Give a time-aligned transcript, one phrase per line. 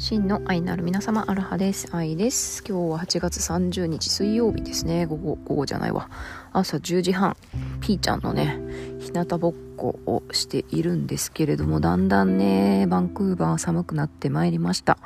[0.00, 1.94] 真の愛なる皆様、アルハです。
[1.94, 2.64] 愛です。
[2.66, 5.04] 今日は8月30日水曜日ですね。
[5.04, 6.08] 午後、午後じゃないわ。
[6.54, 7.36] 朝10時半、
[7.82, 8.58] ピーちゃんのね、
[8.98, 14.96] 日向ぼっこをしているんですけれども、だんだんね、バンクーバー寒くなってまいりました。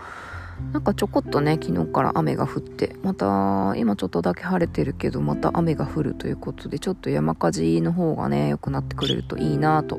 [0.72, 9.98] なんかちょこっとね、昨日から雨が降って、また、今ちょっとだけ晴れてるけど、また雨が降るということで、ちょっと山火事の方がね、良くなってくれるといいなと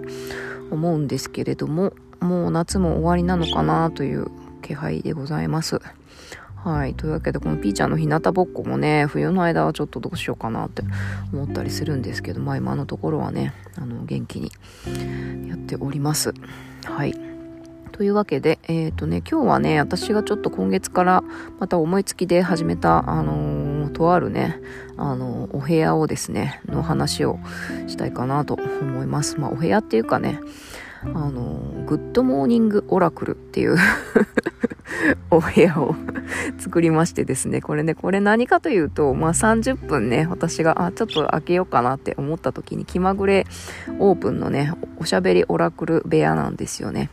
[0.71, 4.31] 思うんですけれども、もう夏も終わりなのかなという
[4.65, 5.79] 気配でございます。
[6.55, 6.95] はい。
[6.95, 10.81] というわけで、このピーちゃんの日向ぼっこもね、冬の間はちょっとどうしようかなって
[11.31, 14.51] 思ったりするんですけど、まあ今のところはね、あの、元気に
[15.47, 16.33] やっております。
[16.85, 17.13] はい。
[17.91, 21.23] というわけで、えっ、ー、とね、今日はね、私がちょっと今月から
[21.59, 24.59] また思いつきで始めた、あのー、とあるね、
[24.97, 27.37] あのー、お部屋をですね、の話を
[27.85, 29.39] したいかなと思います。
[29.39, 30.39] まあ、お部屋っていうかね、
[31.13, 33.77] あの Good Morning Oracle っていう
[35.29, 35.95] お部屋を
[36.57, 43.45] 作りましてですね、これね、これ何かというと、まあ30分ね、私が、あ、ちょっと開けようかなって思った時に気まぐれ
[43.99, 47.09] オープンのね、おしゃべりオラクル部屋なんですよね。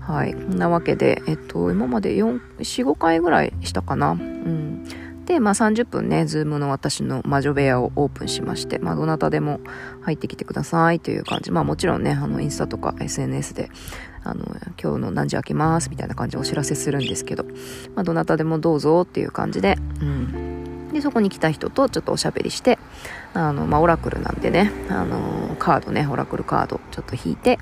[0.00, 0.34] はい。
[0.34, 4.12] こんなわけで、えっと、今まで4、4、5回ぐらいしたかな。
[4.12, 4.84] うん。
[5.30, 9.60] で、まあ、30分ね、ズームの私の魔女部屋をオープンしまして、まあ、どなたでも
[10.00, 11.52] 入ってきてくださいという感じ。
[11.52, 13.70] まあ、もちろんね、あの、インスタとか SNS で、
[14.24, 14.44] あの、
[14.82, 17.44] 今日の何時開けますみたいな感じでお知らせするんですけど、
[17.94, 20.88] まあ、どなたでもどうぞっていう感じで、うん。
[20.92, 22.80] で、そこに来た人とちょっとおしゃべりして、
[23.32, 27.60] あの、まあ、オラクルなんでね、あの、カードね、オラクルカードちょっと引いて、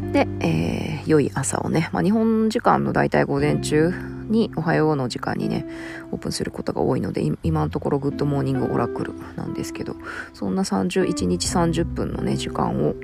[0.00, 3.92] で、えー、良い朝をね、まあ、日本時間の大体午前中
[4.28, 5.66] におはようの時間にね
[6.10, 9.96] オープンすることが多いので今のところ Good Morning Oracle なんですけど
[10.34, 12.94] そんな31日30分のね時間を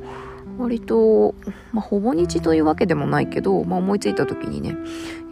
[0.58, 1.34] 割と、
[1.72, 4.76] まあ、ほぼ日というわけでもないけど、まあ、思いついた時にね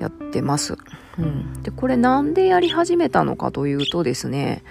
[0.01, 0.79] やってます、
[1.19, 4.63] うん、でこれなんでやり始めたのかというとですね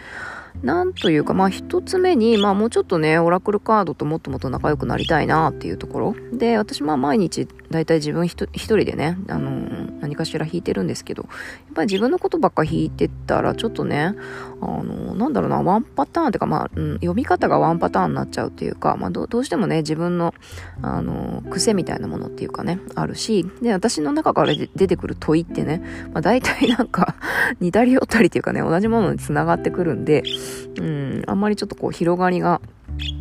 [0.62, 6.16] なんというか、まあ一つ目に、まあもうちょっとね、オラクルカードともっともっと仲良くなりたいなっていうところ。
[6.34, 11.30] で、私まあ毎日、だいたい自分一人でね、あのー、何かしら引いてるんですけど、や
[11.72, 14.16] っぱり自分のことばっか弾いてたら、ちょっとね、
[14.62, 20.34] あのー、なんだろうな、ワンパターンっていうか、まあ、うん、読み方がワンパターンになっちゃうっていうか、まあどうしてもね、自分の、
[20.82, 27.16] あのー、癖みたいなものっていうかね、あるし、で、私の中から出てくる問いってね、まあ大体なんか
[27.62, 30.24] 似たり寄ったりっていうかね、同じものに繋がってくるんで、
[30.80, 32.62] うん、あんまりちょっとこう広がりが、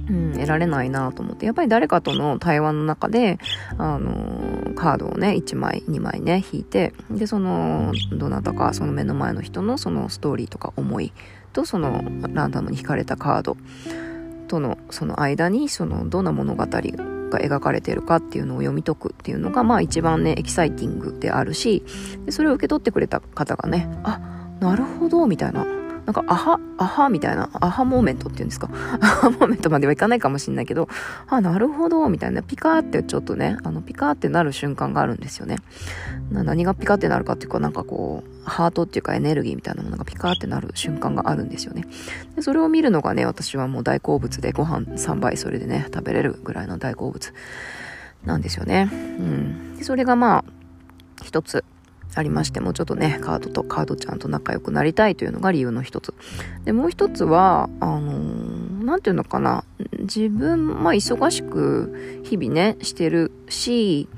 [0.09, 3.39] うん、得られないなと思って、やっぱり誰かとの対話の中で、
[3.77, 11.13] あのカードをね、1枚、2枚ね、引いて、で、その、どなたか、その目の前の人のそのストーリーとか思い
[11.53, 12.03] と、その
[12.33, 13.57] ランダムに引かれたカード
[14.47, 21.85] との、その間に、その、どんな物語が描かれてるかっていうのを読み解くっていうのが、まあ一番ね、エキサイティングであるし、
[22.25, 24.21] でそれを受け取ってくれた方がね、あ、
[24.61, 25.78] なるほど、みたいな。
[26.09, 28.71] なんか、アハ、アハみたいな、 aha moment っていうんですか？
[29.03, 30.89] aha moment まではいかないかもしんないけど、
[31.29, 35.57] あ、なるほど、みたいな、ピカーってちょっとね、あの、ピカーってなる瞬間があるんですよね。
[36.33, 41.85] 何がピカーってなるかっていうか、なんかこう、ハートっていうかエネルギーみたいなものがピカーってなる瞬間があるんですよね。
[42.37, 47.35] でそれを見るのがね、私はもう大好物で、ご飯3杯それでね、食べれるぐらいの大好物
[48.25, 48.89] なんですよね。
[48.91, 49.77] うん。
[49.77, 50.45] でそれがまあ、
[51.23, 51.65] 一つ
[52.15, 56.15] ありまして、もうちょっとね、カードとカードちゃんと仲良くなりたいというのが理由の一つ。
[56.65, 58.58] で、もう一つは、あのー、
[58.89, 59.65] なんていうのかな、
[59.99, 64.09] 自分、まあ、忙しく日々ね、してるし、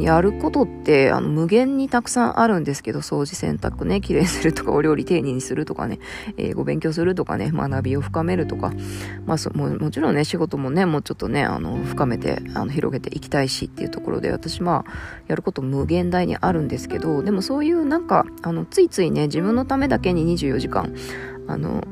[0.00, 5.98] やることって、あの、無限にたくさんあるんですけど、掃除洗濯ね、綺麗にするとか、お料理丁寧にするとかね、
[6.38, 8.72] 英語勉強するとかね、学びを深めるとか、
[9.26, 14.90] まあ、そももちろんね、仕事もね、もうちょっとね、あの、深めて、あの、広げていきたいしっていうところで、私、まあ、
[15.26, 20.94] やること無限大にあるんですけど、でもそういうなんか、あの、ついついね、自分のためだけに24時間、
[21.46, 21.84] あの、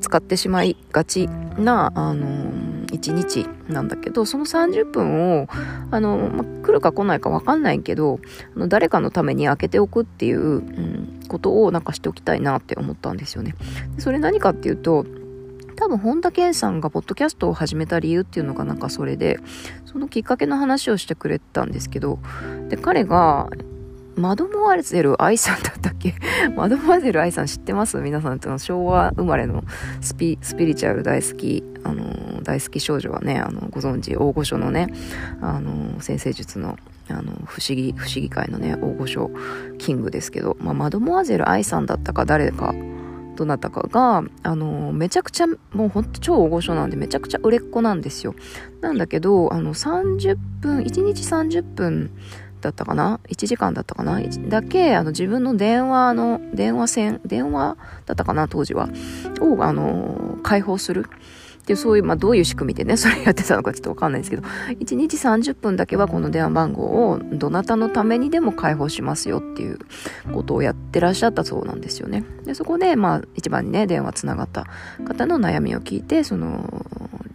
[0.00, 1.28] 使ってしまいがち
[1.58, 2.26] な、あの
[2.90, 5.48] 1日なんだけど、その30分を、
[5.90, 8.20] あの、ま来るか来ないかわかんないけど、
[8.56, 13.54] あの誰かのために開けておくっていう、うん、ことをなんかしておきたいなって思ったんですよね。
[13.98, 15.06] それ何かっていうと、
[15.76, 19.38] 多分本田健さんがポッドキャストを始めた理由っていうのがなんかそれで、
[19.86, 22.18] そのきっかけの話をしてくれたんですけど、
[22.68, 23.48] で、彼が、
[24.16, 26.14] マドモアゼル愛さんだったっけ？
[26.56, 27.98] マドモアゼル愛さん知ってます？
[27.98, 29.64] 皆さん、の昭和生まれの
[30.00, 34.88] スピリチュアル大好き、あのー、大好き少女はね、あの、ご存知、大御所のね、
[35.40, 36.78] あのー、先生術の、
[37.08, 39.30] あの、不思議、不思議界のね、大御所
[39.78, 42.74] キングですけど、まあ、マドモアゼル愛さんだったか誰か、
[43.36, 48.34] どなたかが、あの、めちゃくちゃ、もうほんと超大御所なんで、めちゃくちゃ売れっ子なんですよ。
[48.82, 52.10] なんだけど、あの、30分、1日30分
[52.60, 54.20] だったかな ?1 時間だったかな？
[54.48, 57.76] だけ、あの、自分の電話の、電話線、電話
[58.06, 58.48] だったかな？
[58.48, 58.88] 当時は。
[59.40, 61.06] を、あの、開放する。
[61.66, 69.78] で、そういう、まあ、どういう仕組みでね、 それやってたのかちょっとわかんないですけど、1日30分だけはこの電話番号をどなたのためにでも開放しますよっていう
[70.32, 72.24] ことをやってらっしゃったそうなんですよね。
[72.44, 74.66] で、そこで、まあ、一番にね、電話つながった
[75.04, 76.86] 方の悩みを聞いて、その、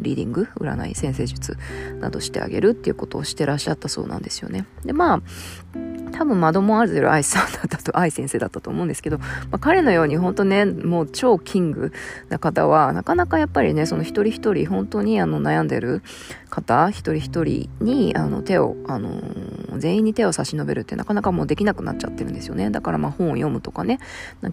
[0.06, 1.58] リーディング、占い、先生術
[2.00, 4.66] などしてあげるっていうことをしてらっしゃったそうなんですよね。
[4.84, 5.22] で、まあ、
[6.16, 11.92] 多分マドモアゼル愛さんだったと、愛先生だったと思うんですけど、まあ、彼のように本当ね、もう超キング
[12.30, 16.02] な方は、なかなかやっぱりね、その一人一人本当にあの悩んでる
[16.50, 22.70] 方、一人一人にあの手を、あのー、全員に手を差し伸べるってなかなかもうできなくなっちゃってるんですよね。
[22.70, 24.00] だからまあ本を読むとかね、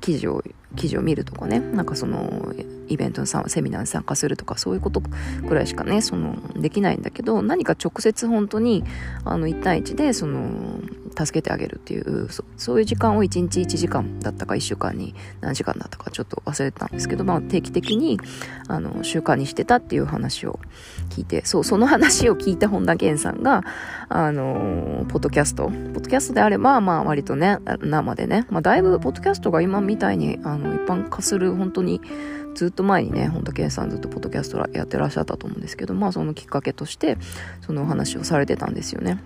[0.00, 0.42] 記事を、
[0.74, 2.52] 記事を見るとかね、なんかその、
[2.88, 5.02] イベントのさセミナーに参加するとかそういうこと
[5.46, 8.84] ぐらいしかね、その、できないんだけど、何か直接本当に、
[9.24, 10.80] あの、1対1で、その、
[11.16, 18.18] 助けてあげるっていうそういう時間を1日1時間だったか1週間に何時間だったかちょっと忘れてたんですけど、まあ、定期的に
[18.68, 20.58] あの習慣にしてたっていう話を
[21.10, 23.62] 聞いてそうその話を聞いた本田健さんが
[24.08, 32.00] あのポッドキャストポッドキャストであればまあ割とね生でね、まあ、だいぶポッドキャストが今みたいにあの一般化する本当に
[32.54, 37.18] ずっと前にね本田健さんずっとポッドキャストやってらっしゃったと思うんですけどまあそのきっかけとして
[37.60, 39.18] そのお話をされてたんですよね。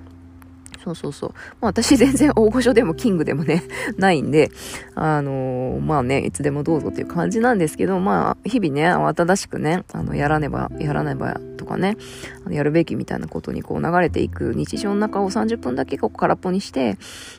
[0.86, 1.30] そうそうそう。
[1.60, 3.64] まあ私全然大御所でもキングでもね、
[3.98, 4.52] ないんで、
[4.94, 11.96] あのー、まあね、いつでもどうぞっていう感じなんですけど、まあ日々ね、慌ただしくね、あの、やらねば、やらねばとかね、
[12.44, 16.96] あのやるべきみたいなことにこう流れていく日常の中を30分だけこう空っぽにして、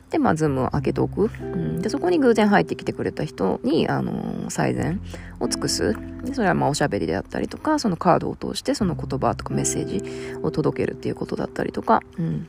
[0.09, 1.29] で、まあズームを開けておく。
[1.41, 4.99] うん、で、そこに偶然入ってきてくれた人に、あのー、最善
[5.39, 5.95] を尽くす。
[6.25, 12.47] で、それはまあおしゃべりであったりとか、そのカードを通してその言葉とかメッセージを届けるっていうことだったりとか、うん。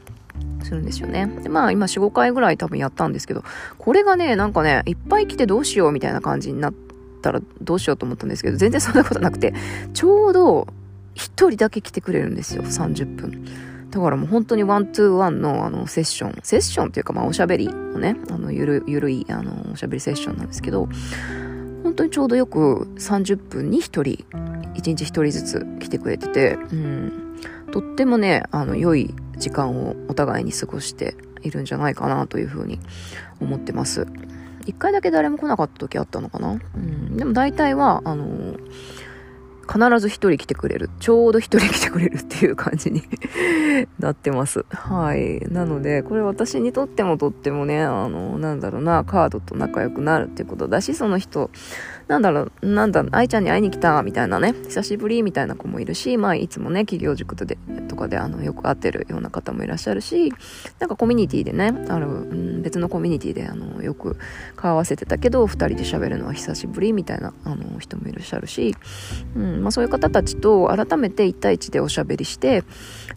[0.62, 1.26] するんですよね。
[1.43, 3.44] で、まあ今4、5回ぐらい多分やったんですけど、
[3.78, 6.75] これがね、なんかね、いっぱい来てどうしようみたいな感じになっ
[7.22, 9.55] たらどうしようと思ったんですけど、全然そんなことなくて、
[9.94, 10.69] ちょうど
[11.14, 13.44] 1人だけ来てくれるんですよ、30分。
[13.90, 20.88] だからもう本当にワントゥーワンのあのセッション、セッションっていうかまあおしゃべりのね、あのゆる、ゆるいあのおしゃべりセッションなんですけど、
[21.82, 24.25] 本当にちょうどよく30分に1人、1
[24.75, 27.28] 日1人ずつ来てくれてて、うん、
[27.73, 32.81] とってもね、あの良い時間をお互いに過ごしているんじゃないかなというふうに
[33.40, 34.06] 思ってます。
[34.67, 36.52] 一回だけ誰も来なかった時あったのかな？
[36.52, 37.17] うん。
[37.17, 38.58] でも大体は、あのー、
[39.70, 40.91] 必ず一人来てくれる。
[40.99, 43.03] ちょうど一人来てくれるっていう感じに
[44.00, 44.65] なってます。
[44.70, 45.41] はい。
[45.53, 51.50] なので、これ私にとってもとってもね、あの、なんだろうな、カードと仲良くなるっていうことだし、その人、
[52.09, 60.32] なんだろう、なんだ、愛ちゃんに会いに来た、みたいなね、久しぶりみたいな子もいるし、まあ、いつもね、企業塾で、とかで、あの、よく会ってるような方もいらっしゃるし、
[60.79, 64.17] なんかコミュニティでね、ある、うん、別のコミュニティで、あの、よく
[64.56, 68.75] 顔合わせてたけど、二人で喋るのは久しぶりみたいな、あの、人もいらっしゃるし、
[69.37, 72.64] うん、まあ、そういう方たちと改めて一対一でおしゃべりして、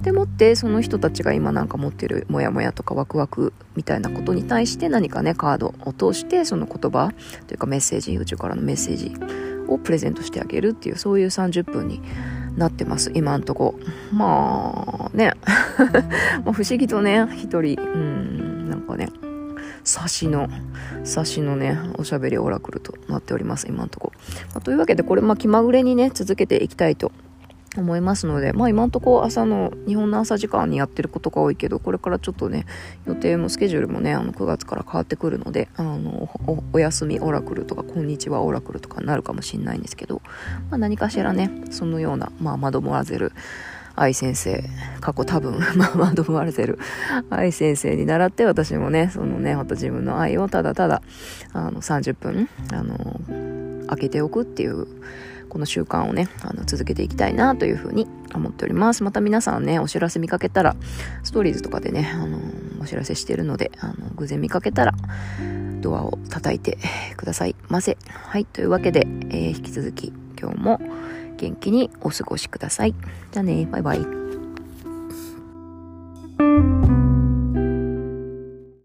[0.02, 7.12] でもって、その人たちが今なんか持ってるモヤモヤとかワクワクみたいなことに対して何かね、カードを通して、その言葉
[7.48, 9.14] というかメッセージ、宇宙からのメッセージ
[9.68, 12.02] をプレゼントしてあげるっていうそういう30分に
[12.58, 13.76] なってます今んとこ。
[14.12, 15.34] まあね。
[16.44, 19.10] 不思議とね一人うんなんかね。
[19.84, 20.50] 差しの、
[21.04, 24.12] 差しのね、おしゃべりオラクルとなっております、今んとこ。
[24.54, 27.12] まあ、というわけで、これ、まあ、気まぐれにね、続けていきたいと
[27.78, 32.66] 思いますので、まあ今んとこ朝の、日本の朝時間にやってることが多いけど、これからちょっとね、
[33.06, 40.22] 予定もスケジュールもね、あの9月から変わってくるので、あの、おお休みオラクルとか、こんにちはオラクルとかになるかもしんないんですけど、
[40.70, 43.32] まあ何かしらね、そのような、まあマドモアゼル、
[43.96, 44.64] 愛先生、
[45.00, 46.80] 過去多分、 まあ、マドモアゼル、
[47.30, 51.02] 愛先生に習って私もね、そのね、また自分の愛をただただ、
[51.54, 53.20] あの、30分、あの、
[53.88, 54.88] 開けておくっていう、
[55.52, 59.04] この習慣をね、あの続けていきたいなというふうに思っております。
[59.04, 60.78] また皆さんね、お知らせ見かけたら、
[61.24, 62.40] ストーリーズとかでね、あの
[62.80, 64.94] お知らせしてるので、あの偶然見かけたら、
[65.82, 66.78] ドアを叩いて
[67.18, 67.98] くださいませ。
[68.08, 70.80] はい、というわけで、えー、引き続き今日も
[71.42, 72.94] 元気にお過ごしください。
[73.32, 74.21] じゃあね、バイバイ。